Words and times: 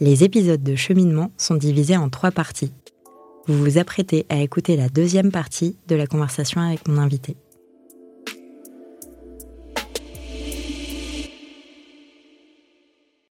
Les 0.00 0.24
épisodes 0.24 0.62
de 0.62 0.76
cheminement 0.76 1.30
sont 1.36 1.56
divisés 1.56 1.96
en 1.96 2.08
trois 2.08 2.30
parties. 2.30 2.72
Vous 3.46 3.58
vous 3.58 3.78
apprêtez 3.78 4.26
à 4.28 4.36
écouter 4.36 4.76
la 4.76 4.88
deuxième 4.88 5.30
partie 5.32 5.76
de 5.88 5.96
la 5.96 6.06
conversation 6.06 6.60
avec 6.60 6.86
mon 6.88 6.98
invité. 6.98 7.36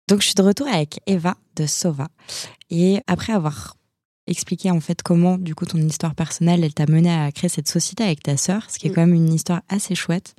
Donc 0.07 0.21
je 0.21 0.25
suis 0.25 0.35
de 0.35 0.41
retour 0.41 0.67
avec 0.67 0.99
Eva 1.05 1.37
de 1.55 1.65
Sova 1.67 2.07
et 2.69 2.99
après 3.07 3.33
avoir 3.33 3.75
expliqué 4.27 4.71
en 4.71 4.79
fait 4.79 5.01
comment 5.03 5.37
du 5.37 5.55
coup 5.55 5.65
ton 5.65 5.77
histoire 5.77 6.15
personnelle 6.15 6.63
elle 6.63 6.73
t'a 6.73 6.85
mené 6.87 7.11
à 7.11 7.31
créer 7.31 7.49
cette 7.49 7.67
société 7.67 8.03
avec 8.03 8.23
ta 8.23 8.35
sœur, 8.35 8.69
ce 8.69 8.79
qui 8.79 8.87
est 8.87 8.89
mm. 8.89 8.93
quand 8.93 9.01
même 9.01 9.13
une 9.13 9.33
histoire 9.33 9.61
assez 9.69 9.95
chouette. 9.95 10.35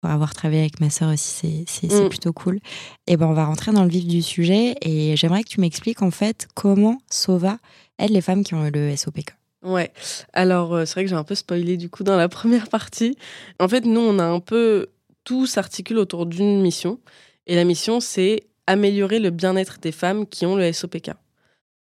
Pour 0.00 0.10
avoir 0.10 0.32
travaillé 0.32 0.62
avec 0.62 0.80
ma 0.80 0.88
sœur 0.88 1.12
aussi, 1.12 1.64
c'est 1.66 1.92
mm. 1.92 2.08
plutôt 2.08 2.32
cool. 2.32 2.58
Et 3.06 3.16
ben 3.16 3.26
on 3.26 3.34
va 3.34 3.44
rentrer 3.44 3.70
dans 3.70 3.84
le 3.84 3.90
vif 3.90 4.06
du 4.06 4.22
sujet 4.22 4.76
et 4.80 5.14
j'aimerais 5.16 5.42
que 5.42 5.48
tu 5.48 5.60
m'expliques 5.60 6.00
en 6.00 6.10
fait 6.10 6.48
comment 6.54 6.98
Sova 7.10 7.58
aide 7.98 8.10
les 8.10 8.22
femmes 8.22 8.42
qui 8.42 8.54
ont 8.54 8.66
eu 8.66 8.70
le 8.70 8.96
SOPK. 8.96 9.34
Ouais. 9.62 9.92
Alors 10.32 10.74
euh, 10.74 10.84
c'est 10.86 10.94
vrai 10.94 11.04
que 11.04 11.10
j'ai 11.10 11.16
un 11.16 11.24
peu 11.24 11.34
spoilé 11.34 11.76
du 11.76 11.90
coup 11.90 12.02
dans 12.02 12.16
la 12.16 12.28
première 12.30 12.68
partie. 12.68 13.16
En 13.58 13.68
fait, 13.68 13.84
nous 13.84 14.00
on 14.00 14.18
a 14.18 14.24
un 14.24 14.40
peu 14.40 14.86
tout 15.24 15.46
s'articule 15.46 15.98
autour 15.98 16.24
d'une 16.24 16.62
mission 16.62 16.98
et 17.46 17.54
la 17.54 17.64
mission 17.64 18.00
c'est 18.00 18.44
améliorer 18.66 19.18
le 19.18 19.30
bien-être 19.30 19.80
des 19.80 19.92
femmes 19.92 20.26
qui 20.26 20.46
ont 20.46 20.56
le 20.56 20.72
SOPK. 20.72 21.10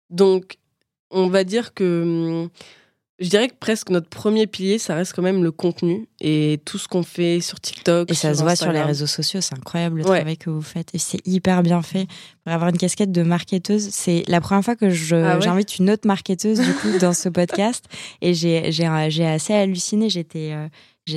Donc, 0.08 0.58
on 1.10 1.28
va 1.28 1.44
dire 1.44 1.74
que 1.74 2.02
hum, 2.02 2.50
je 3.20 3.28
dirais 3.28 3.48
que 3.48 3.54
presque 3.58 3.90
notre 3.90 4.08
premier 4.08 4.46
pilier, 4.46 4.78
ça 4.78 4.94
reste 4.94 5.14
quand 5.14 5.22
même 5.22 5.44
le 5.44 5.52
contenu 5.52 6.08
et 6.20 6.60
tout 6.64 6.78
ce 6.78 6.88
qu'on 6.88 7.02
fait 7.02 7.40
sur 7.40 7.60
TikTok. 7.60 8.10
Et 8.10 8.14
ça 8.14 8.34
se 8.34 8.42
voit 8.42 8.56
sur 8.56 8.72
les 8.72 8.82
réseaux 8.82 9.06
sociaux, 9.06 9.40
c'est 9.40 9.54
incroyable 9.54 9.98
le 9.98 10.04
travail 10.04 10.38
que 10.38 10.50
vous 10.50 10.62
faites 10.62 10.88
et 10.94 10.98
c'est 10.98 11.26
hyper 11.26 11.62
bien 11.62 11.82
fait. 11.82 12.06
Pour 12.44 12.52
avoir 12.52 12.70
une 12.70 12.78
casquette 12.78 13.12
de 13.12 13.22
marketeuse, 13.22 13.88
c'est 13.90 14.24
la 14.26 14.40
première 14.40 14.64
fois 14.64 14.76
que 14.76 14.86
ah 15.14 15.40
j'invite 15.40 15.78
une 15.78 15.90
autre 15.90 16.06
marketeuse 16.06 16.60
du 16.60 16.72
coup 16.72 16.98
dans 16.98 17.12
ce 17.12 17.28
podcast 17.28 17.84
et 18.22 18.34
j'ai 18.34 18.86
assez 18.86 19.54
halluciné. 19.54 20.08
J'étais 20.08 20.52
euh, 20.52 20.66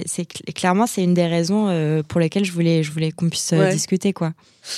c'est 0.06 0.26
clairement 0.26 0.88
c'est 0.88 1.04
une 1.04 1.14
des 1.14 1.28
raisons 1.28 1.68
euh, 1.70 2.04
pour 2.04 2.20
lesquelles 2.20 2.46
je 2.46 2.52
voulais 2.52 2.84
je 2.84 2.92
voulais 2.92 3.12
qu'on 3.12 3.30
puisse 3.30 3.54
euh, 3.54 3.70
discuter 3.72 4.14
quoi. 4.14 4.34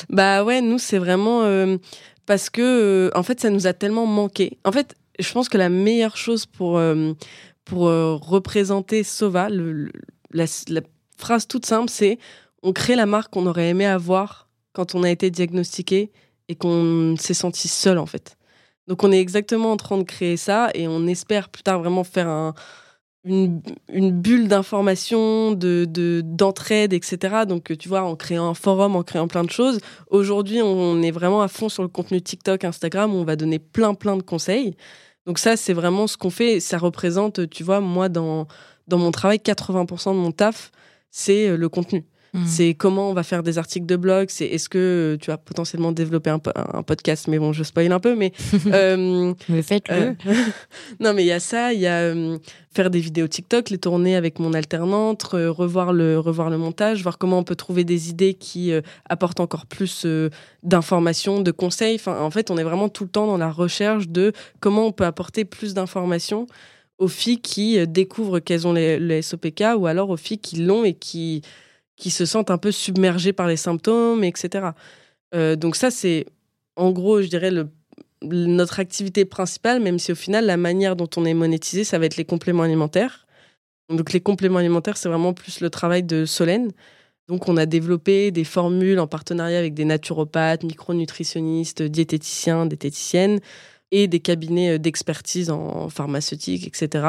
Bah 0.10 0.44
ouais, 0.44 0.62
nous 0.62 0.80
c'est 0.80 0.98
vraiment 0.98 1.44
euh, 1.44 1.78
parce 2.26 2.50
que 2.50 3.12
en 3.16 3.24
fait 3.24 3.40
ça 3.40 3.50
nous 3.50 3.68
a 3.68 3.74
tellement 3.74 4.06
manqué. 4.06 4.58
En 4.64 4.72
fait, 4.72 4.96
je 5.20 5.32
pense 5.32 5.50
que 5.50 5.58
la 5.58 5.70
meilleure 5.70 6.18
chose 6.18 6.46
pour 6.46 6.82
pour 7.66 7.82
représenter 7.82 9.04
Sova, 9.04 9.50
la, 9.50 10.46
phrase 11.18 11.48
toute 11.48 11.66
simple, 11.66 11.90
c'est 11.90 12.20
on 12.62 12.74
crée 12.74 12.96
la 12.96 13.06
marque 13.06 13.34
qu'on 13.34 13.48
aurait 13.48 13.70
aimé 13.70 13.86
avoir 13.86 14.48
quand 14.74 14.96
on 14.96 15.04
a 15.04 15.10
été 15.10 15.32
diagnostiqué 15.32 16.12
et 16.48 16.56
qu'on 16.56 17.16
s'est 17.18 17.34
senti 17.34 17.68
seul 17.68 17.98
en 17.98 18.06
fait. 18.06 18.38
Donc 18.88 19.04
on 19.04 19.12
est 19.12 19.20
exactement 19.20 19.72
en 19.72 19.78
train 19.78 19.98
de 19.98 20.04
créer 20.04 20.38
ça 20.38 20.70
et 20.74 20.88
on 20.88 21.08
espère 21.08 21.50
plus 21.50 21.64
tard 21.64 21.80
vraiment 21.80 22.04
faire 22.04 22.28
un 22.28 22.54
une, 23.26 23.62
une 23.92 24.12
bulle 24.12 24.48
d'information, 24.48 25.52
de, 25.52 26.22
d'entraide, 26.24 26.94
etc. 26.94 27.44
Donc, 27.48 27.76
tu 27.78 27.90
vois, 27.90 28.04
en 28.04 28.16
créant 28.16 28.48
un 28.48 28.54
forum, 28.54 28.96
en 28.96 29.04
créant 29.04 29.28
plein 29.28 29.44
de 29.44 29.50
choses. 29.50 29.80
Aujourd'hui, 30.10 30.62
on 30.62 31.02
est 31.02 31.12
vraiment 31.12 31.42
à 31.42 31.48
fond 31.48 31.68
sur 31.68 31.84
le 31.84 31.90
contenu 31.90 32.22
TikTok, 32.22 32.64
Instagram, 32.64 33.14
où 33.14 33.18
on 33.18 33.24
va 33.24 33.36
donner 33.36 33.60
plein, 33.60 33.96
plein 33.96 34.16
de 34.16 34.22
conseils. 34.22 34.76
Donc 35.26 35.40
ça, 35.40 35.58
c'est 35.58 35.74
vraiment 35.74 36.08
ce 36.08 36.18
qu'on 36.18 36.30
fait. 36.30 36.60
Ça 36.60 36.78
représente, 36.78 37.50
tu 37.50 37.64
vois, 37.64 37.82
moi, 37.82 38.10
dans, 38.10 38.48
dans 38.88 39.00
mon 39.00 39.12
travail, 39.12 39.40
80% 39.40 40.12
de 40.14 40.20
mon 40.20 40.32
taf, 40.32 40.72
c'est 41.10 41.50
euh, 41.50 41.58
le 41.58 41.70
contenu. 41.70 42.06
Mm. 42.36 42.46
C'est 42.48 42.74
comment 42.74 43.10
on 43.10 43.14
va 43.14 43.24
faire 43.24 43.44
des 43.44 43.58
articles 43.58 43.86
de 43.86 43.96
blog. 43.96 44.28
C'est 44.30 44.46
est-ce 44.46 44.68
que 44.68 45.18
tu 45.22 45.32
vas 45.32 45.38
potentiellement 45.38 45.94
développer 45.94 46.30
un, 46.30 46.42
un, 46.74 46.84
podcast. 46.84 47.30
Mais 47.30 47.40
bon, 47.40 47.54
je 47.54 47.64
spoil 47.64 47.92
un 47.94 48.02
peu. 48.02 48.16
Mais, 48.16 48.34
euh, 48.68 49.34
mais 49.48 49.62
faites-le. 49.62 49.96
Euh, 49.96 50.14
non, 51.00 51.14
mais 51.14 51.24
il 51.24 51.28
y 51.28 51.32
a 51.32 51.40
ça. 51.40 51.72
Il 51.72 51.80
y 51.80 51.88
a 51.88 52.00
euh, 52.00 52.38
faire 52.74 52.90
des 52.90 53.00
vidéos 53.00 53.28
TikTok, 53.28 53.70
les 53.70 53.78
tourner 53.78 54.18
avec 54.18 54.40
mon 54.40 54.54
alternante, 54.54 55.24
revoir 55.24 55.94
le 55.94 56.20
revoir 56.20 56.50
le 56.50 56.58
montage, 56.58 57.02
voir 57.04 57.18
comment 57.18 57.40
on 57.40 57.44
peut 57.44 57.56
trouver 57.56 57.86
des 57.86 58.10
idées 58.10 58.34
qui 58.34 58.74
apportent 59.08 59.40
encore 59.40 59.66
plus 59.66 60.06
d'informations, 60.62 61.40
de 61.40 61.52
conseils. 61.52 61.96
Enfin, 61.96 62.20
en 62.20 62.32
fait, 62.32 62.52
on 62.52 62.58
est 62.58 62.64
vraiment 62.64 62.90
tout 62.90 63.06
le 63.06 63.10
temps 63.10 63.28
dans 63.28 63.38
la 63.38 63.50
recherche 63.50 64.10
de 64.10 64.34
comment 64.60 64.88
on 64.88 64.92
peut 64.92 65.06
apporter 65.06 65.46
plus 65.46 65.74
d'informations 65.74 66.48
aux 66.98 67.08
filles 67.08 67.40
qui 67.40 67.86
découvrent 67.88 68.40
qu'elles 68.40 68.68
ont 68.68 68.74
les, 68.74 69.00
les, 69.00 69.22
SOPK 69.22 69.64
ou 69.78 69.86
alors 69.88 70.10
aux 70.10 70.18
filles 70.18 70.40
qui 70.40 70.58
l'ont 70.58 70.84
et 70.84 70.94
qui 70.94 71.42
qui 71.96 72.12
se 72.12 72.26
sentent 72.26 72.52
un 72.52 72.58
peu 72.58 72.72
submergés 72.72 73.34
par 73.34 73.48
les 73.48 73.58
symptômes, 73.58 74.24
etc. 74.24 74.70
Euh, 75.34 75.56
donc 75.56 75.76
ça, 75.76 75.92
c'est 75.92 76.26
en 76.76 76.92
gros, 76.92 77.22
je 77.22 77.28
dirais, 77.28 77.52
notre 78.22 78.80
activité 78.80 79.26
principale, 79.26 79.82
même 79.82 80.00
si 80.00 80.12
au 80.12 80.16
final, 80.16 80.46
la 80.46 80.58
manière 80.58 80.96
dont 80.96 81.10
on 81.16 81.26
est 81.26 81.34
monétisé, 81.34 81.84
ça 81.84 82.00
va 82.00 82.06
être 82.06 82.18
les 82.18 82.26
compléments 82.26 82.64
alimentaires. 82.64 83.26
Donc 83.90 84.14
les 84.14 84.22
compléments 84.22 84.60
alimentaires, 84.60 84.98
c'est 84.98 85.10
vraiment 85.10 85.34
plus 85.34 85.62
le 85.62 85.70
travail 85.70 86.04
de 86.04 86.26
Solène. 86.26 86.72
Donc 87.28 87.48
on 87.50 87.58
a 87.58 87.66
développé 87.66 88.32
des 88.32 88.44
formules 88.44 89.00
en 89.00 89.08
partenariat 89.08 89.58
avec 89.58 89.74
des 89.74 89.86
naturopathes, 89.86 90.64
micronutritionnistes, 90.64 91.82
diététiciens, 91.82 92.66
diététiciennes 92.66 93.40
et 93.92 94.08
des 94.08 94.20
cabinets 94.20 94.80
d'expertise 94.80 95.50
en 95.50 95.90
pharmaceutique, 95.90 96.68
etc. 96.68 97.06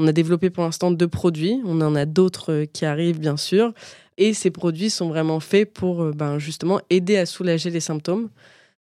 On 0.00 0.06
a 0.06 0.12
développé 0.12 0.48
pour 0.48 0.64
l'instant 0.64 0.90
deux 0.90 1.08
produits. 1.08 1.60
On 1.66 1.78
en 1.82 1.94
a 1.94 2.06
d'autres 2.06 2.64
qui 2.72 2.86
arrivent, 2.86 3.20
bien 3.20 3.36
sûr. 3.36 3.74
Et 4.16 4.32
ces 4.32 4.50
produits 4.50 4.88
sont 4.88 5.08
vraiment 5.08 5.40
faits 5.40 5.70
pour 5.72 6.02
euh, 6.02 6.12
ben, 6.12 6.38
justement 6.38 6.80
aider 6.88 7.18
à 7.18 7.26
soulager 7.26 7.68
les 7.68 7.80
symptômes. 7.80 8.30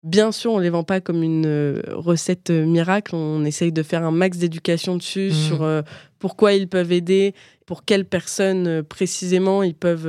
Bien 0.04 0.32
sûr, 0.32 0.52
on 0.52 0.60
ne 0.60 0.64
les 0.64 0.70
vend 0.70 0.84
pas 0.84 1.02
comme 1.02 1.24
une 1.24 1.48
euh, 1.48 1.82
recette 1.90 2.52
euh, 2.52 2.64
miracle. 2.64 3.16
On 3.16 3.44
essaye 3.44 3.72
de 3.72 3.82
faire 3.82 4.04
un 4.04 4.12
max 4.12 4.38
d'éducation 4.38 4.98
dessus 4.98 5.30
mmh. 5.30 5.34
sur 5.34 5.84
pourquoi 6.20 6.54
ils 6.54 6.68
peuvent 6.68 6.92
aider, 6.92 7.34
pour 7.66 7.86
quelles 7.86 8.06
personnes 8.06 8.84
précisément 8.84 9.64
ils 9.64 9.74
peuvent, 9.74 10.08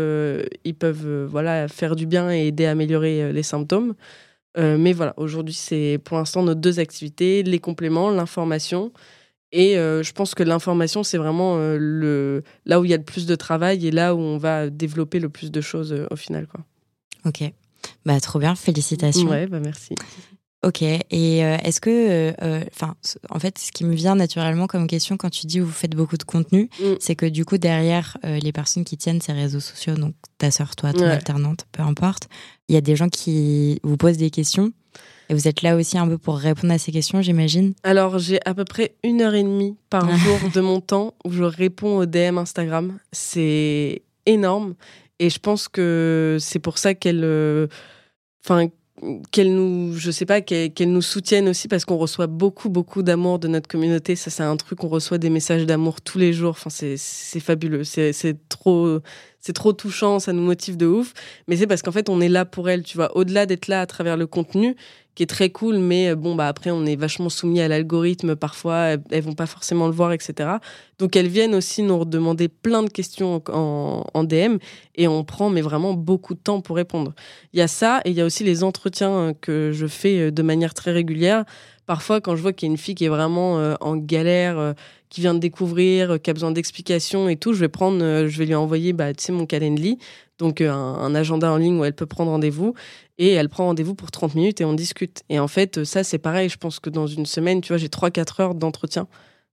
ils 0.65 0.75
peuvent 0.75 1.25
voilà, 1.25 1.67
faire 1.69 1.97
du 1.97 2.05
bien 2.05 2.31
et 2.31 2.49
aider 2.49 2.67
à 2.67 2.73
améliorer 2.73 3.33
les 3.33 3.43
symptômes. 3.43 3.95
mais 4.57 4.93
voilà, 4.93 5.15
aujourd'hui, 5.17 5.55
c'est 5.55 5.99
pour 6.05 6.19
l'instant 6.19 6.43
nos 6.43 6.55
deux 6.55 6.81
activités 6.81 7.43
les 7.43 7.59
compléments, 7.59 8.11
l'information 8.11 8.93
et 9.53 9.77
euh, 9.77 10.03
je 10.03 10.13
pense 10.13 10.35
que 10.35 10.43
l'information, 10.43 11.03
c'est 11.03 11.19
vraiment 11.19 11.57
euh, 11.57 11.77
le, 11.79 12.45
là 12.67 12.81
où 12.81 12.85
il 12.85 12.91
y 12.91 12.95
a 12.95 12.97
le 12.97 13.03
plus 13.03 13.27
de 13.27 13.35
travail 13.35 13.87
et 13.87 13.91
là 13.91 14.15
où 14.15 14.19
on 14.19 14.39
va 14.39 14.71
développer 14.71 15.19
le 15.19 15.29
plus 15.29 15.51
de 15.51 15.61
choses 15.61 15.93
euh, 15.93 16.07
au 16.11 16.17
final. 16.17 16.47
Quoi. 16.47 16.61
Ok. 17.25 17.43
Bah, 18.07 18.21
trop 18.21 18.39
bien, 18.39 18.55
félicitations. 18.55 19.29
Ouais, 19.29 19.47
bah 19.47 19.61
merci. 19.61 19.95
Ok. 20.63 20.83
Et 20.83 21.39
est-ce 21.39 21.81
que, 21.81 22.35
enfin, 22.75 22.95
en 23.31 23.39
fait, 23.39 23.57
ce 23.59 23.73
qui 23.73 23.85
me 23.85 23.95
vient 23.95 24.15
naturellement 24.15 24.67
comme 24.67 24.87
question 24.87 25.17
quand 25.17 25.31
tu 25.31 25.47
dis 25.47 25.57
que 25.57 25.63
vous 25.63 25.71
faites 25.71 25.97
beaucoup 25.97 26.19
de 26.19 26.23
contenu, 26.23 26.69
mm. 26.79 26.97
c'est 27.01 27.17
que 27.17 27.25
du 27.25 27.47
coup, 27.47 27.57
derrière 27.57 28.19
les 28.23 28.53
personnes 28.53 28.85
qui 28.85 28.99
tiennent 28.99 29.23
ces 29.23 29.33
réseaux 29.33 29.61
sociaux, 29.61 29.95
donc 29.95 30.15
ta 30.37 30.51
sœur, 30.51 30.77
toi, 30.77 30.93
ton 30.93 31.07
alternante, 31.07 31.67
peu 31.73 31.83
importe, 31.83 32.29
il 32.69 32.75
y 32.75 32.79
a 32.79 32.83
des 32.83 32.95
gens 32.95 33.09
qui 33.09 33.81
vous 33.83 33.97
posent 33.97 34.19
des 34.19 34.29
questions 34.29 34.73
et 35.31 35.35
vous 35.35 35.47
êtes 35.47 35.63
là 35.63 35.77
aussi 35.77 35.97
un 35.97 36.09
peu 36.09 36.19
pour 36.19 36.39
répondre 36.39 36.73
à 36.73 36.79
ces 36.79 36.91
questions, 36.91 37.23
j'imagine 37.23 37.73
Alors, 37.85 38.19
j'ai 38.19 38.41
à 38.45 38.53
peu 38.53 38.65
près 38.65 38.97
une 39.05 39.23
heure 39.23 39.35
et 39.35 39.45
demie 39.45 39.77
par 39.89 40.05
jour 40.19 40.39
de 40.53 40.61
mon 40.61 40.81
temps 40.81 41.15
où 41.25 41.31
je 41.31 41.45
réponds 41.45 41.99
aux 41.99 42.07
DM 42.07 42.37
Instagram. 42.37 42.99
C'est 43.13 44.03
énorme. 44.27 44.75
Et 45.21 45.31
je 45.31 45.39
pense 45.39 45.69
que 45.69 46.37
c'est 46.41 46.59
pour 46.59 46.79
ça 46.79 46.95
qu'elle. 46.95 47.23
Euh, 47.23 47.69
enfin. 48.45 48.71
qu'elle 49.31 49.55
nous, 49.55 49.95
je 49.97 50.11
sais 50.11 50.27
pas, 50.27 50.41
qu'elle 50.41 50.93
nous 50.93 51.01
soutienne 51.01 51.49
aussi 51.49 51.69
parce 51.69 51.85
qu'on 51.85 51.97
reçoit 51.97 52.27
beaucoup, 52.27 52.69
beaucoup 52.69 53.05
d'amour 53.05 53.39
de 53.39 53.47
notre 53.47 53.69
communauté. 53.69 54.17
Ça, 54.17 54.31
c'est 54.31 54.43
un 54.43 54.57
truc, 54.57 54.83
on 54.83 54.89
reçoit 54.89 55.19
des 55.19 55.31
messages 55.31 55.65
d'amour 55.65 56.01
tous 56.01 56.19
les 56.19 56.33
jours. 56.33 56.57
Enfin, 56.61 56.71
c'est 56.71 57.41
fabuleux. 57.41 57.85
C'est 57.85 58.37
trop, 58.49 58.99
c'est 59.41 59.53
trop 59.53 59.73
touchant. 59.73 60.19
Ça 60.19 60.33
nous 60.33 60.43
motive 60.43 60.77
de 60.77 60.87
ouf. 60.87 61.13
Mais 61.49 61.57
c'est 61.57 61.67
parce 61.67 61.83
qu'en 61.83 61.93
fait, 61.93 62.09
on 62.09 62.21
est 62.21 62.29
là 62.29 62.45
pour 62.45 62.69
elle. 62.69 62.83
Tu 62.83 62.97
vois, 62.97 63.17
au-delà 63.17 63.47
d'être 63.47 63.69
là 63.69 63.81
à 63.81 63.87
travers 63.87 64.17
le 64.17 64.27
contenu, 64.27 64.77
qui 65.15 65.25
est 65.25 65.27
très 65.27 65.51
cool, 65.51 65.79
mais 65.79 66.11
euh, 66.11 66.17
bon, 66.17 66.35
bah 66.35 66.47
après, 66.49 66.71
on 66.71 66.87
est 66.87 66.97
vachement 66.97 67.29
soumis 67.29 67.61
à 67.61 67.69
l'algorithme 67.69 68.37
parfois, 68.37 68.97
elles, 69.11 69.23
vont 69.23 69.35
pas 69.35 69.47
forcément 69.47 69.87
le 69.87 69.93
voir, 69.93 70.13
etc. 70.13 70.49
Donc 70.99 71.17
elles 71.17 71.29
viennent 71.29 71.55
aussi 71.55 71.83
nous 71.83 72.05
demander 72.05 72.49
plein 72.49 72.83
de 72.83 72.89
questions 72.89 73.43
en, 73.49 74.05
en, 74.13 74.25
DM 74.25 74.59
et 74.95 75.09
on 75.09 75.25
prend 75.25 75.51
mais 75.51 75.63
vraiment 75.63 75.95
beaucoup 75.95 76.35
de 76.35 76.39
temps 76.39 76.61
pour 76.61 76.77
répondre. 76.77 77.13
Il 77.53 77.59
y 77.59 77.63
a 77.63 77.69
ça 77.69 78.01
et 78.05 78.11
il 78.11 78.17
y 78.17 78.21
a 78.21 78.25
aussi 78.25 78.45
les 78.45 78.63
entretiens 78.63 79.13
euh, 79.13 79.33
que 79.39 79.73
je 79.73 79.87
fais 79.87 80.21
euh, 80.21 80.31
de 80.31 80.43
manière 80.43 80.75
très 80.75 80.93
régulière. 80.93 81.45
Parfois, 81.91 82.21
quand 82.21 82.37
je 82.37 82.43
vois 82.43 82.53
qu'il 82.53 82.69
y 82.69 82.71
a 82.71 82.73
une 82.73 82.79
fille 82.79 82.95
qui 82.95 83.05
est 83.05 83.09
vraiment 83.09 83.75
en 83.81 83.97
galère, 83.97 84.77
qui 85.09 85.23
vient 85.23 85.35
de 85.35 85.41
découvrir, 85.41 86.23
qui 86.23 86.31
a 86.31 86.33
besoin 86.33 86.53
d'explications 86.53 87.29
et 87.29 87.35
tout, 87.35 87.53
je 87.53 87.59
vais 87.59 87.69
prendre, 87.69 87.99
je 88.29 88.39
vais 88.39 88.47
lui 88.47 88.55
envoyer, 88.55 88.93
bah, 88.93 89.13
tu 89.13 89.25
sais, 89.25 89.33
mon 89.33 89.45
Calendly, 89.45 89.99
donc 90.39 90.61
un, 90.61 90.73
un, 90.73 91.15
agenda 91.17 91.51
en 91.51 91.57
ligne 91.57 91.81
où 91.81 91.85
elle 91.85 91.95
peut 91.95 92.07
prendre 92.07 92.31
rendez-vous 92.31 92.75
et 93.19 93.31
elle 93.31 93.49
prend 93.49 93.65
rendez-vous 93.65 93.97
pour 93.97 94.13
30 94.13 94.37
minutes 94.37 94.61
et 94.61 94.65
on 94.65 94.73
discute. 94.73 95.25
Et 95.31 95.41
en 95.41 95.49
fait, 95.49 95.83
ça, 95.83 96.05
c'est 96.05 96.19
pareil. 96.19 96.49
Je 96.49 96.59
pense 96.59 96.79
que 96.79 96.91
dans 96.91 97.09
une 97.09 97.27
semaine, 97.27 97.61
tu 97.61 97.73
vois, 97.73 97.77
j'ai 97.77 97.89
3-4 97.89 98.41
heures 98.41 98.55
d'entretien 98.55 99.09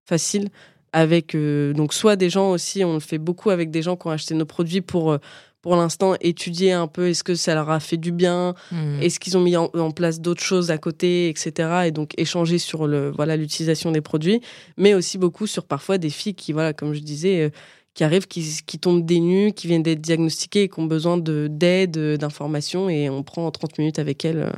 facile 0.05 0.49
avec 0.93 1.35
euh, 1.35 1.73
donc 1.73 1.93
soit 1.93 2.15
des 2.15 2.29
gens 2.29 2.51
aussi, 2.51 2.83
on 2.83 2.93
le 2.93 2.99
fait 2.99 3.17
beaucoup 3.17 3.49
avec 3.49 3.71
des 3.71 3.81
gens 3.81 3.95
qui 3.95 4.07
ont 4.07 4.11
acheté 4.11 4.33
nos 4.35 4.45
produits 4.45 4.81
pour, 4.81 5.11
euh, 5.11 5.17
pour 5.61 5.75
l'instant 5.75 6.15
étudier 6.21 6.71
un 6.71 6.87
peu 6.87 7.09
est-ce 7.09 7.23
que 7.23 7.35
ça 7.35 7.53
leur 7.55 7.69
a 7.69 7.79
fait 7.79 7.97
du 7.97 8.11
bien, 8.11 8.53
Hmm. 8.71 9.01
est-ce 9.01 9.19
qu'ils 9.19 9.37
ont 9.37 9.41
mis 9.41 9.57
en, 9.57 9.69
en 9.73 9.91
place 9.91 10.21
d'autres 10.21 10.43
choses 10.43 10.71
à 10.71 10.77
côté, 10.77 11.29
etc. 11.29 11.51
Et 11.87 11.91
donc 11.91 12.11
échanger 12.17 12.57
sur 12.57 12.87
le 12.87 13.11
voilà 13.11 13.35
l'utilisation 13.35 13.91
des 13.91 14.01
produits, 14.01 14.39
mais 14.77 14.93
aussi 14.93 15.17
beaucoup 15.17 15.47
sur 15.47 15.65
parfois 15.65 15.97
des 15.97 16.09
filles 16.09 16.35
qui 16.35 16.53
voilà 16.53 16.73
comme 16.73 16.93
je 16.93 16.99
disais 17.01 17.41
euh, 17.43 17.49
qui 17.95 18.03
arrivent, 18.03 18.27
qui, 18.27 18.45
qui 18.65 18.77
tombent 18.77 19.05
des 19.05 19.19
nues, 19.19 19.53
qui 19.53 19.65
viennent 19.67 19.81
d'être 19.83 20.01
diagnostiquées 20.01 20.63
et 20.63 20.69
qui 20.69 20.79
ont 20.79 20.85
besoin 20.85 21.17
de 21.17 21.47
d'aide, 21.49 21.97
euh, 21.97 22.15
d'informations 22.17 22.89
et 22.89 23.09
on 23.09 23.23
prend 23.23 23.49
30 23.49 23.79
minutes 23.79 23.97
avec 23.99 24.23
elles. 24.23 24.43
euh. 24.43 24.51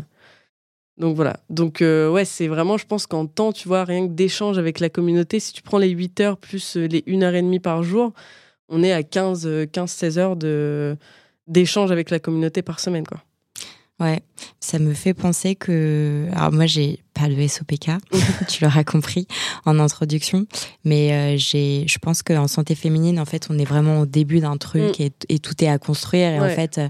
Donc 0.97 1.15
voilà. 1.15 1.37
Donc 1.49 1.81
euh, 1.81 2.11
ouais, 2.11 2.25
c'est 2.25 2.47
vraiment, 2.49 2.77
je 2.77 2.85
pense 2.85 3.07
qu'en 3.07 3.25
temps, 3.25 3.53
tu 3.53 3.69
vois, 3.69 3.85
rien 3.85 4.05
que 4.07 4.11
d'échange 4.11 4.57
avec 4.57 4.81
la 4.81 4.89
communauté, 4.89 5.39
si 5.39 5.53
tu 5.53 5.61
prends 5.61 5.77
les 5.77 5.87
8 5.89 6.19
heures 6.19 6.37
plus 6.37 6.75
les 6.75 7.03
1 7.07 7.23
heure 7.23 7.33
et 7.35 7.41
demie 7.41 7.61
par 7.61 7.83
jour, 7.83 8.11
on 8.69 8.83
est 8.83 8.91
à 8.91 9.03
15, 9.03 9.45
euh, 9.45 9.65
15-16 9.65 10.17
heures 10.17 10.35
de 10.35 10.97
d'échange 11.47 11.91
avec 11.91 12.11
la 12.11 12.19
communauté 12.19 12.61
par 12.61 12.79
semaine, 12.79 13.05
quoi. 13.05 13.23
Ouais, 13.99 14.21
ça 14.61 14.79
me 14.79 14.93
fait 14.93 15.13
penser 15.13 15.55
que. 15.55 16.27
Alors, 16.33 16.53
moi, 16.53 16.67
j'ai 16.67 17.03
pas 17.13 17.27
le 17.27 17.47
SOPK, 17.47 17.91
tu 18.47 18.63
l'auras 18.63 18.85
compris 18.85 19.27
en 19.65 19.77
introduction, 19.77 20.45
mais 20.85 21.11
euh, 21.11 21.37
j'ai, 21.37 21.83
je 21.85 21.97
pense 21.99 22.23
qu'en 22.23 22.47
santé 22.47 22.75
féminine, 22.75 23.19
en 23.19 23.25
fait, 23.25 23.47
on 23.49 23.59
est 23.59 23.65
vraiment 23.65 23.99
au 24.01 24.05
début 24.05 24.39
d'un 24.39 24.55
truc 24.55 25.01
et, 25.01 25.11
et 25.27 25.39
tout 25.39 25.61
est 25.61 25.67
à 25.67 25.77
construire. 25.79 26.29
Et 26.29 26.39
en 26.39 26.47
fait, 26.47 26.77
euh, 26.77 26.87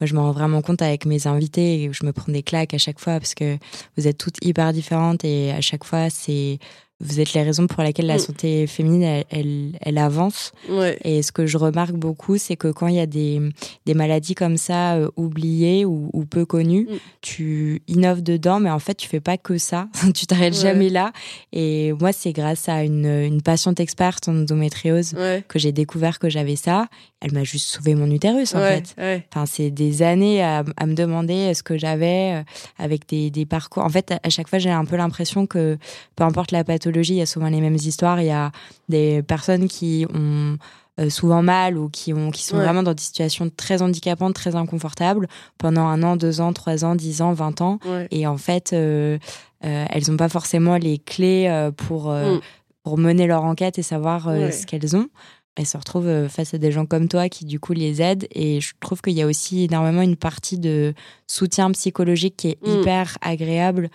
moi, 0.00 0.06
je 0.06 0.14
me 0.14 0.20
rends 0.20 0.30
vraiment 0.30 0.62
compte 0.62 0.82
avec 0.82 1.04
mes 1.04 1.26
invités 1.26 1.82
et 1.82 1.92
je 1.92 2.06
me 2.06 2.12
prends 2.12 2.30
des 2.30 2.44
claques 2.44 2.74
à 2.74 2.78
chaque 2.78 3.00
fois 3.00 3.18
parce 3.18 3.34
que 3.34 3.58
vous 3.96 4.06
êtes 4.06 4.18
toutes 4.18 4.44
hyper 4.44 4.72
différentes 4.72 5.24
et 5.24 5.50
à 5.50 5.60
chaque 5.60 5.84
fois, 5.84 6.10
c'est. 6.10 6.58
Vous 7.02 7.20
êtes 7.20 7.34
les 7.34 7.42
raisons 7.42 7.66
pour 7.66 7.82
lesquelles 7.82 8.06
la 8.06 8.18
santé 8.18 8.66
féminine, 8.66 9.02
elle, 9.02 9.24
elle, 9.30 9.72
elle 9.80 9.98
avance. 9.98 10.52
Ouais. 10.70 10.98
Et 11.04 11.22
ce 11.22 11.32
que 11.32 11.46
je 11.46 11.58
remarque 11.58 11.94
beaucoup, 11.94 12.38
c'est 12.38 12.56
que 12.56 12.68
quand 12.68 12.86
il 12.86 12.94
y 12.94 13.00
a 13.00 13.06
des, 13.06 13.40
des 13.86 13.94
maladies 13.94 14.34
comme 14.34 14.56
ça, 14.56 14.94
euh, 14.94 15.08
oubliées 15.16 15.84
ou, 15.84 16.10
ou 16.12 16.24
peu 16.24 16.44
connues, 16.46 16.86
Mm. 16.88 16.96
tu 17.20 17.82
innoves 17.88 18.22
dedans, 18.22 18.60
mais 18.60 18.70
en 18.70 18.78
fait, 18.78 18.94
tu 18.94 19.08
fais 19.08 19.20
pas 19.20 19.36
que 19.36 19.58
ça. 19.58 19.88
tu 20.14 20.26
t'arrêtes 20.26 20.54
Ouais. 20.54 20.60
jamais 20.62 20.88
là. 20.90 21.12
Et 21.52 21.92
moi, 21.98 22.12
c'est 22.12 22.32
grâce 22.32 22.68
à 22.68 22.84
une, 22.84 23.06
une 23.06 23.42
patiente 23.42 23.80
experte 23.80 24.28
en 24.28 24.36
endométriose 24.36 25.14
Ouais. 25.14 25.44
que 25.48 25.58
j'ai 25.58 25.72
découvert 25.72 26.18
que 26.18 26.28
j'avais 26.30 26.56
ça. 26.56 26.86
Elle 27.20 27.32
m'a 27.32 27.44
juste 27.44 27.66
sauvé 27.68 27.94
mon 27.94 28.10
utérus, 28.10 28.54
en 28.54 28.58
fait. 28.58 28.94
Enfin, 29.32 29.46
c'est 29.46 29.70
des 29.70 30.02
années 30.02 30.42
à, 30.42 30.64
à 30.76 30.86
me 30.86 30.94
demander 30.94 31.54
ce 31.54 31.62
que 31.62 31.78
j'avais 31.78 32.34
euh, 32.34 32.42
avec 32.78 33.08
des, 33.08 33.30
des 33.30 33.46
parcours. 33.46 33.84
En 33.84 33.88
fait, 33.88 34.12
à 34.22 34.28
chaque 34.30 34.48
fois, 34.48 34.58
j'ai 34.58 34.70
un 34.70 34.84
peu 34.84 34.96
l'impression 34.96 35.46
que 35.46 35.78
peu 36.16 36.24
importe 36.24 36.50
la 36.50 36.64
pathologie, 36.64 36.91
il 37.00 37.16
y 37.16 37.22
a 37.22 37.26
souvent 37.26 37.48
les 37.48 37.60
mêmes 37.60 37.74
histoires. 37.76 38.20
Il 38.20 38.26
y 38.26 38.30
a 38.30 38.52
des 38.88 39.22
personnes 39.22 39.68
qui 39.68 40.06
ont 40.14 40.56
euh, 41.00 41.08
souvent 41.08 41.42
mal 41.42 41.78
ou 41.78 41.88
qui, 41.88 42.12
ont, 42.12 42.30
qui 42.30 42.42
sont 42.44 42.56
Ouais. 42.58 42.64
vraiment 42.64 42.82
dans 42.82 42.92
des 42.92 43.02
situations 43.02 43.50
très 43.56 43.80
handicapantes, 43.80 44.34
très 44.34 44.54
inconfortables 44.56 45.26
pendant 45.56 45.86
un 45.86 46.02
an, 46.02 46.16
deux 46.16 46.40
ans, 46.42 46.52
trois 46.52 46.84
ans, 46.84 46.94
dix 46.94 47.22
ans, 47.22 47.32
vingt 47.32 47.60
ans. 47.62 47.78
ouais. 47.86 48.08
Et 48.10 48.26
en 48.26 48.36
fait, 48.36 48.72
euh, 48.74 49.18
euh, 49.64 49.84
elles 49.88 50.10
n'ont 50.10 50.18
pas 50.18 50.28
forcément 50.28 50.76
les 50.76 50.98
clés 50.98 51.70
pour, 51.78 52.10
euh, 52.10 52.36
Mm. 52.36 52.40
pour 52.82 52.98
mener 52.98 53.26
leur 53.26 53.44
enquête 53.44 53.78
et 53.78 53.82
savoir 53.82 54.26
Ouais. 54.26 54.52
ce 54.52 54.66
qu'elles 54.66 54.94
ont. 54.94 55.08
Elles 55.56 55.66
se 55.66 55.76
retrouvent 55.78 56.28
face 56.28 56.52
à 56.54 56.58
des 56.58 56.72
gens 56.72 56.84
comme 56.86 57.08
toi 57.08 57.28
qui, 57.28 57.44
du 57.46 57.60
coup, 57.60 57.72
les 57.74 58.00
aident. 58.02 58.26
Et 58.34 58.60
je 58.60 58.72
trouve 58.80 59.00
qu'il 59.02 59.12
y 59.14 59.20
a 59.22 59.26
aussi 59.26 59.64
énormément 59.64 60.00
une 60.02 60.16
partie 60.16 60.58
de 60.58 60.94
soutien 61.26 61.70
psychologique 61.72 62.36
qui 62.36 62.48
est 62.48 62.58
Mm. 62.66 62.80
hyper 62.80 63.18
agréable 63.20 63.90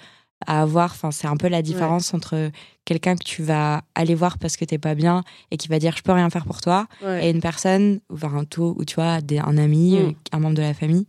à 0.45 0.62
avoir. 0.62 0.92
Enfin, 0.92 1.12
c'est 1.12 1.28
un 1.28 1.38
peu 1.38 1.48
la 1.48 1.62
différence 1.62 2.13
entre 2.13 2.51
quelqu'un 2.86 3.16
que 3.16 3.24
tu 3.24 3.42
vas 3.44 3.81
aller 3.95 4.16
voir 4.16 4.38
parce 4.38 4.56
que 4.56 4.63
t'es 4.66 4.78
pas 4.78 4.95
bien 4.95 5.24
et 5.51 5.57
qui 5.57 5.68
va 5.68 5.80
dire 5.80 5.95
je 5.98 6.04
peux 6.04 6.12
rien 6.13 6.30
faire 6.30 6.45
pour 6.45 6.62
toi 6.62 6.88
ouais. 7.04 7.28
et 7.28 7.31
une 7.31 7.42
personne 7.42 8.00
enfin 8.13 8.31
un 8.36 8.45
taux 8.45 8.75
ou 8.78 8.86
tu 8.86 8.95
vois 8.95 9.19
des- 9.19 9.39
un 9.39 9.57
ami 9.57 9.95
Mm. 9.98 10.06
euh, 10.06 10.12
un 10.31 10.39
membre 10.39 10.56
de 10.56 10.62
la 10.62 10.74
famille 10.74 11.06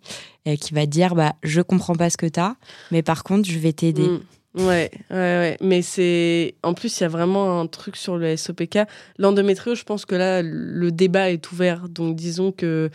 euh, 0.49 0.57
qui 0.57 0.75
va 0.75 0.87
te 0.87 0.91
dire 0.91 1.15
bah 1.15 1.35
je 1.45 1.61
comprends 1.61 1.95
pas 1.95 2.11
ce 2.11 2.17
que 2.17 2.27
t'as 2.27 2.55
mais 2.91 3.03
par 3.03 3.23
contre 3.23 3.49
je 3.49 3.59
vais 3.59 3.73
t'aider 3.73 4.09
Mm. 4.09 4.21
Ouais, 4.55 4.91
ouais, 5.11 5.17
ouais. 5.17 5.57
Mais 5.61 5.83
c'est. 5.83 6.55
En 6.65 6.73
plus, 6.75 6.99
il 6.99 7.03
y 7.03 7.05
a 7.05 7.09
vraiment 7.09 7.61
un 7.61 7.67
truc 7.69 7.97
sur 7.97 8.17
le 8.17 8.35
SOPK. 8.35 8.79
L'endométriose, 9.19 9.79
je 9.79 9.85
pense 9.85 10.05
que 10.07 10.15
là, 10.17 10.41
le 10.43 10.91
débat 10.91 11.31
est 11.31 11.53
ouvert. 11.53 11.89
Donc, 11.89 12.17
disons 12.17 12.51
que. 12.51 12.91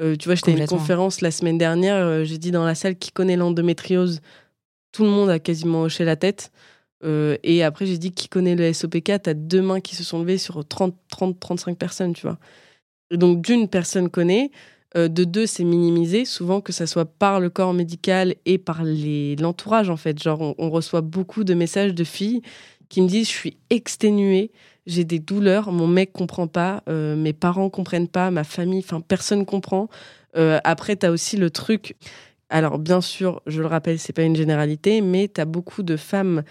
euh, 0.00 0.16
tu 0.16 0.28
vois, 0.28 0.34
j'étais 0.36 0.52
à 0.52 0.54
une 0.54 0.66
conférence 0.78 1.20
la 1.22 1.30
semaine 1.30 1.58
dernière. 1.58 1.96
euh, 1.96 2.24
J'ai 2.24 2.38
dit 2.38 2.50
dans 2.52 2.64
la 2.64 2.74
salle 2.76 2.94
qui 2.96 3.10
connaît 3.10 3.36
l'endométriose. 3.36 4.20
Tout 4.92 5.04
le 5.04 5.10
monde 5.10 5.30
a 5.30 5.38
quasiment 5.38 5.82
hoché 5.82 6.04
la 6.04 6.16
tête. 6.16 6.50
Euh, 7.04 7.36
et 7.42 7.62
après, 7.62 7.86
j'ai 7.86 7.98
dit 7.98 8.12
qui 8.12 8.28
connaît 8.28 8.56
le 8.56 8.72
SOPK. 8.72 9.22
T'as 9.22 9.34
deux 9.34 9.62
mains 9.62 9.80
qui 9.80 9.94
se 9.94 10.04
sont 10.04 10.20
levées 10.20 10.38
sur 10.38 10.64
30, 10.66 10.94
30 11.08 11.38
35 11.38 11.78
personnes, 11.78 12.12
tu 12.12 12.22
vois. 12.22 12.38
Donc, 13.10 13.40
d'une 13.40 13.68
personne 13.68 14.08
connaît. 14.08 14.50
Euh, 14.96 15.08
de 15.08 15.24
deux, 15.24 15.46
c'est 15.46 15.64
minimisé, 15.64 16.24
souvent 16.24 16.60
que 16.60 16.72
ça 16.72 16.86
soit 16.86 17.04
par 17.04 17.40
le 17.40 17.50
corps 17.50 17.74
médical 17.74 18.34
et 18.46 18.58
par 18.58 18.82
l'entourage, 18.84 19.90
en 19.90 19.96
fait. 19.96 20.20
Genre, 20.22 20.54
on, 20.58 20.70
reçoit 20.70 21.02
beaucoup 21.02 21.44
de 21.44 21.54
messages 21.54 21.94
de 21.94 22.04
filles 22.04 22.42
qui 22.88 23.02
me 23.02 23.08
disent 23.08 23.26
Je 23.28 23.32
suis 23.32 23.56
exténuée, 23.70 24.50
j'ai 24.86 25.04
des 25.04 25.18
douleurs, 25.18 25.72
mon 25.72 25.86
mec 25.86 26.12
comprend 26.12 26.46
pas, 26.46 26.82
euh, 26.88 27.16
mes 27.16 27.34
parents 27.34 27.68
comprennent 27.68 28.08
pas, 28.08 28.30
ma 28.30 28.44
famille, 28.44 28.80
enfin, 28.80 29.00
personne 29.00 29.44
comprend. 29.44 29.88
Après, 30.62 30.94
tu 30.94 31.04
as 31.04 31.10
aussi 31.10 31.36
le 31.36 31.50
truc. 31.50 31.96
Alors, 32.50 32.78
bien 32.78 33.00
sûr, 33.00 33.42
je 33.46 33.60
le 33.60 33.66
rappelle, 33.66 33.98
c'est 33.98 34.12
pas 34.12 34.22
une 34.22 34.36
généralité, 34.36 35.00
mais 35.00 35.28
tu 35.28 35.40
as 35.40 35.44
beaucoup 35.44 35.82
de 35.82 35.96
femmes 35.96 36.42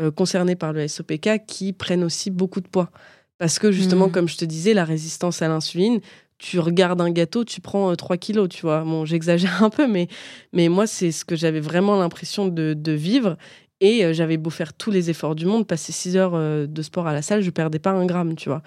euh, 0.00 0.10
concernées 0.10 0.56
par 0.56 0.72
le 0.74 0.86
SOPK 0.86 1.46
qui 1.46 1.72
prennent 1.72 2.04
aussi 2.04 2.30
beaucoup 2.30 2.60
de 2.60 2.68
poids. 2.68 2.90
Parce 3.38 3.58
que 3.58 3.72
justement, 3.72 4.06
Mhm. 4.06 4.12
comme 4.12 4.28
je 4.28 4.36
te 4.36 4.44
disais, 4.44 4.74
la 4.74 4.84
résistance 4.84 5.40
à 5.42 5.48
l'insuline, 5.48 6.00
tu 6.38 6.58
regardes 6.58 7.00
un 7.00 7.10
gâteau, 7.10 7.44
tu 7.44 7.62
prends 7.62 7.90
euh, 7.90 7.94
3 7.94 8.18
kilos, 8.18 8.48
tu 8.50 8.62
vois. 8.62 8.82
Bon, 8.84 9.06
j'exagère 9.06 9.62
un 9.64 9.70
peu, 9.70 9.86
mais, 9.86 10.08
mais 10.52 10.68
moi, 10.68 10.86
c'est 10.86 11.10
ce 11.12 11.24
que 11.24 11.36
j'avais 11.36 11.60
vraiment 11.60 11.96
l'impression 11.96 12.48
de, 12.48 12.74
de 12.74 12.92
vivre. 12.92 13.36
Et 13.80 14.04
euh, 14.04 14.12
j'avais 14.12 14.36
beau 14.38 14.50
faire 14.50 14.72
tous 14.74 14.90
les 14.90 15.08
efforts 15.10 15.34
du 15.34 15.46
monde, 15.46 15.66
passer 15.66 15.92
6 15.92 16.16
heures 16.16 16.34
euh, 16.34 16.66
de 16.66 16.82
sport 16.82 17.06
à 17.06 17.12
la 17.14 17.22
salle, 17.22 17.42
je 17.42 17.50
perdais 17.50 17.78
pas 17.78 17.90
un 17.92 18.04
gramme, 18.06 18.34
tu 18.36 18.48
vois. 18.50 18.62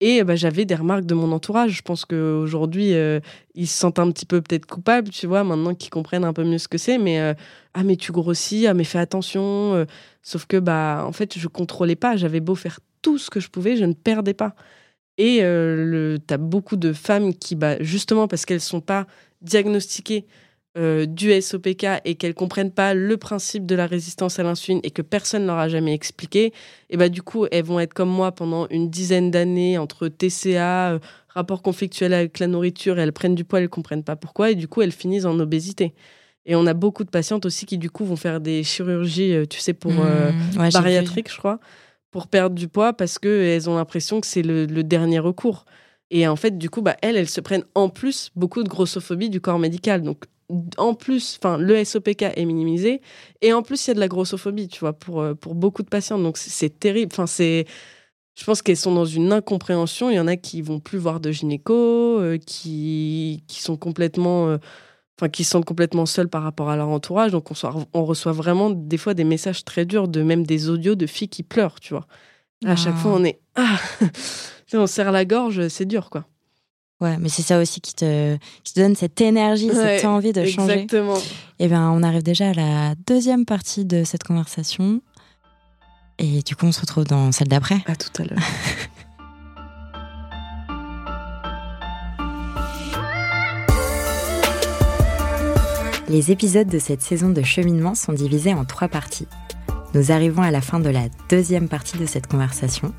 Et 0.00 0.24
bah, 0.24 0.34
j'avais 0.34 0.64
des 0.64 0.74
remarques 0.74 1.04
de 1.04 1.14
mon 1.14 1.30
entourage. 1.32 1.72
Je 1.72 1.82
pense 1.82 2.06
qu'aujourd'hui, 2.06 2.94
euh, 2.94 3.20
ils 3.54 3.66
se 3.66 3.78
sentent 3.78 3.98
un 3.98 4.10
petit 4.10 4.24
peu 4.24 4.40
peut-être 4.40 4.64
coupables, 4.66 5.10
tu 5.10 5.26
vois, 5.26 5.44
maintenant 5.44 5.74
qu'ils 5.74 5.90
comprennent 5.90 6.24
un 6.24 6.32
peu 6.32 6.44
mieux 6.44 6.58
ce 6.58 6.68
que 6.68 6.78
c'est. 6.78 6.96
Mais 6.96 7.20
euh, 7.20 7.34
ah, 7.74 7.84
mais 7.84 7.96
tu 7.96 8.10
grossis, 8.10 8.66
ah, 8.66 8.72
mais 8.74 8.84
fais 8.84 8.98
attention. 8.98 9.74
euh. 9.74 9.84
sauf 10.22 10.46
que, 10.46 10.56
bah, 10.56 11.04
en 11.06 11.12
fait, 11.12 11.38
je 11.38 11.48
contrôlais 11.48 11.96
pas. 11.96 12.16
J'avais 12.16 12.40
beau 12.40 12.54
faire 12.54 12.80
tout 13.02 13.18
ce 13.18 13.28
que 13.30 13.40
je 13.40 13.48
pouvais, 13.50 13.76
je 13.76 13.84
ne 13.84 13.92
perdais 13.92 14.34
pas. 14.34 14.54
Et 15.18 15.38
tu 15.38 16.34
as 16.34 16.38
beaucoup 16.38 16.76
de 16.76 16.92
femmes 16.94 17.34
qui, 17.34 17.54
bah, 17.54 17.76
justement 17.82 18.26
parce 18.26 18.46
qu'elles 18.46 18.60
sont 18.60 18.80
pas 18.80 19.06
diagnostiquées 19.42 20.26
euh, 20.78 21.04
du 21.04 21.32
SOPK 21.40 21.84
et 22.04 22.14
qu'elles 22.14 22.34
comprennent 22.34 22.70
pas 22.70 22.94
le 22.94 23.16
principe 23.16 23.66
de 23.66 23.74
la 23.74 23.86
résistance 23.86 24.38
à 24.38 24.44
l'insuline 24.44 24.80
et 24.84 24.90
que 24.90 25.02
personne 25.02 25.46
leur 25.46 25.58
a 25.58 25.68
jamais 25.68 25.92
expliqué, 25.94 26.52
et 26.90 26.96
bah 26.96 27.08
du 27.08 27.22
coup 27.22 27.46
elles 27.50 27.64
vont 27.64 27.80
être 27.80 27.92
comme 27.92 28.08
moi 28.08 28.30
pendant 28.32 28.68
une 28.68 28.88
dizaine 28.88 29.30
d'années 29.32 29.78
entre 29.78 30.06
TCA, 30.08 30.92
euh, 30.92 30.98
rapport 31.28 31.62
conflictuel 31.62 32.14
avec 32.14 32.38
la 32.38 32.46
nourriture, 32.46 32.98
et 32.98 33.02
elles 33.02 33.12
prennent 33.12 33.34
du 33.34 33.44
poids, 33.44 33.60
elles 33.60 33.68
comprennent 33.68 34.04
pas 34.04 34.16
pourquoi, 34.16 34.52
et 34.52 34.54
du 34.54 34.68
coup 34.68 34.80
elles 34.82 34.92
finissent 34.92 35.24
en 35.24 35.38
obésité. 35.40 35.92
Et 36.46 36.54
on 36.54 36.66
a 36.66 36.74
beaucoup 36.74 37.04
de 37.04 37.10
patientes 37.10 37.46
aussi 37.46 37.66
qui 37.66 37.76
du 37.76 37.90
coup 37.90 38.04
vont 38.04 38.16
faire 38.16 38.40
des 38.40 38.62
chirurgies, 38.62 39.34
euh, 39.34 39.46
tu 39.46 39.58
sais, 39.58 39.74
pour 39.74 39.92
Mmh, 39.92 40.58
ouais, 40.58 40.70
bariatrique, 40.70 41.30
je 41.30 41.36
crois, 41.36 41.58
pour 42.10 42.28
perdre 42.28 42.54
du 42.54 42.68
poids 42.68 42.92
parce 42.92 43.18
qu'elles 43.18 43.68
ont 43.68 43.76
l'impression 43.76 44.20
que 44.20 44.26
c'est 44.26 44.42
le, 44.42 44.66
le 44.66 44.82
dernier 44.84 45.18
recours. 45.18 45.64
Et 46.10 46.26
en 46.26 46.36
fait, 46.36 46.58
du 46.58 46.70
coup, 46.70 46.82
bah, 46.82 46.96
elles, 47.02 47.16
elles 47.16 47.28
se 47.28 47.40
prennent 47.40 47.64
en 47.74 47.88
plus 47.88 48.30
beaucoup 48.34 48.62
de 48.62 48.68
grossophobie 48.68 49.30
du 49.30 49.40
corps 49.40 49.58
médical. 49.58 50.02
Donc, 50.02 50.24
en 50.78 50.94
plus, 50.94 51.38
enfin, 51.42 51.56
le 51.58 51.84
SOPK 51.84 52.22
est 52.22 52.44
minimisé. 52.44 53.00
Et 53.42 53.52
en 53.52 53.62
plus, 53.62 53.86
il 53.86 53.88
y 53.88 53.92
a 53.92 53.94
de 53.94 54.00
la 54.00 54.08
grossophobie, 54.08 54.68
tu 54.68 54.80
vois, 54.80 54.92
pour, 54.92 55.20
euh, 55.20 55.34
pour 55.34 55.54
beaucoup 55.54 55.82
de 55.82 55.88
patientes. 55.88 56.22
Donc, 56.22 56.36
c'est- 56.38 56.78
terrible. 56.78 57.12
Enfin, 57.12 57.26
c'est. 57.26 57.66
Je 58.38 58.44
pense 58.44 58.62
qu'elles 58.62 58.76
sont 58.76 58.94
dans 58.94 59.04
une 59.04 59.32
incompréhension. 59.32 60.08
Il 60.10 60.16
y 60.16 60.20
en 60.20 60.26
a 60.26 60.36
qui 60.36 60.62
vont 60.62 60.80
plus 60.80 60.98
voir 60.98 61.20
de 61.20 61.30
gynéco, 61.32 61.74
euh, 62.20 62.38
qui, 62.38 63.44
qui 63.48 63.60
sont 63.62 63.76
complètement. 63.76 64.48
euh, 64.48 64.58
Enfin, 65.20 65.28
qui 65.28 65.44
se 65.44 65.50
sentent 65.50 65.66
complètement 65.66 66.06
seuls 66.06 66.28
par 66.30 66.42
rapport 66.42 66.70
à 66.70 66.76
leur 66.78 66.88
entourage. 66.88 67.30
Donc, 67.32 67.50
on, 67.50 67.54
soit- 67.54 67.74
on 67.92 68.04
reçoit 68.06 68.32
vraiment 68.32 68.70
des 68.70 68.96
fois 68.96 69.12
des 69.12 69.24
messages 69.24 69.66
très 69.66 69.84
durs, 69.84 70.08
de 70.08 70.22
même 70.22 70.46
des 70.46 70.70
audios 70.70 70.94
de 70.94 71.06
filles 71.06 71.28
qui 71.28 71.42
pleurent, 71.42 71.78
tu 71.78 71.92
vois. 71.92 72.06
À 72.64 72.74
chaque 72.74 72.94
Ah. 72.96 73.00
fois, 73.00 73.12
on 73.16 73.24
est. 73.24 73.38
Ah 73.54 73.76
On 74.72 74.86
serre 74.86 75.12
la 75.12 75.26
gorge, 75.26 75.68
c'est 75.68 75.84
dur, 75.84 76.08
quoi. 76.08 76.24
Ouais, 77.00 77.16
mais 77.18 77.30
c'est 77.30 77.42
ça 77.42 77.58
aussi 77.58 77.80
qui 77.80 77.94
te, 77.94 78.36
qui 78.62 78.74
te 78.74 78.80
donne 78.80 78.94
cette 78.94 79.20
énergie, 79.20 79.70
Ouais, 79.70 79.96
cette 79.98 80.04
envie 80.04 80.32
de 80.32 80.44
changer. 80.44 80.72
Exactement. 80.72 81.16
Et 81.58 81.66
bien, 81.68 81.90
on 81.90 82.02
arrive 82.02 82.22
déjà 82.22 82.50
à 82.50 82.54
la 82.54 82.94
deuxième 83.06 83.46
partie 83.46 83.86
de 83.86 84.04
cette 84.04 84.22
conversation. 84.22 85.00
Et 86.18 86.42
du 86.42 86.54
coup, 86.54 86.66
on 86.66 86.72
se 86.72 86.80
retrouve 86.82 87.04
dans 87.04 87.32
celle 87.32 87.48
d'après. 87.48 87.78
À 87.86 87.96
tout 87.96 88.10
à 88.22 88.24
l'heure. 88.24 88.38
Les 96.10 96.32
épisodes 96.32 96.68
de 96.68 96.78
cette 96.80 97.02
saison 97.02 97.30
de 97.30 97.40
cheminement 97.42 97.94
sont 97.94 98.12
divisés 98.12 98.52
en 98.52 98.64
trois 98.64 98.88
parties. 98.88 99.28
Nous 99.94 100.10
arrivons 100.10 100.42
à 100.42 100.50
la 100.50 100.60
fin 100.60 100.80
de 100.80 100.90
la 100.90 101.04
deuxième 101.28 101.68
partie 101.68 101.98
de 101.98 102.06
cette 102.06 102.26
conversation. 102.26 102.92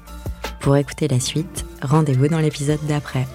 Pour 0.62 0.78
écouter 0.78 1.10
la 1.10 1.20
suite, 1.20 1.66
rendez-vous 1.82 2.30
dans 2.30 2.40
l'épisode 2.40 2.80
d'après. 2.88 3.28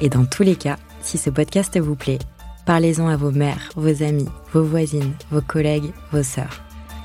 Et 0.00 0.08
dans 0.08 0.24
tous 0.24 0.42
les 0.42 0.56
cas, 0.56 0.76
Si 1.00 1.16
ce 1.16 1.30
podcast 1.30 1.78
vous 1.78 1.94
plaît, 1.94 2.18
parlez-en 2.66 3.08
à 3.08 3.16
vos 3.16 3.30
mères, 3.30 3.70
vos 3.76 4.02
amis, 4.02 4.28
vos 4.52 4.62
voisines, 4.64 5.14
vos 5.30 5.40
collègues, 5.40 5.92
vos 6.12 6.22
sœurs. 6.24 6.60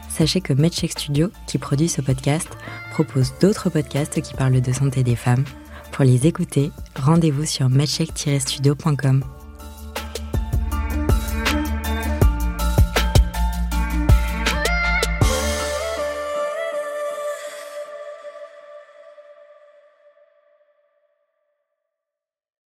Sachez 0.09 0.41
que 0.41 0.51
MedCheck 0.51 0.91
Studio, 0.91 1.29
qui 1.47 1.57
produit 1.57 1.89
ce 1.89 2.01
podcast, 2.01 2.49
propose 2.91 3.33
d'autres 3.39 3.69
podcasts 3.69 4.21
qui 4.21 4.33
parlent 4.33 4.61
de 4.61 4.73
santé 4.73 5.03
des 5.03 5.15
femmes. 5.15 5.45
Pour 5.91 6.03
les 6.03 6.27
écouter, 6.27 6.71
rendez-vous 6.95 7.45
sur 7.45 7.69
medcheck-studio.com. 7.69 9.23